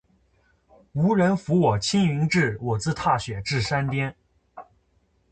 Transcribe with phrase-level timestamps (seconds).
[0.93, 4.15] 无人扶我青云志，我自踏雪至山巅。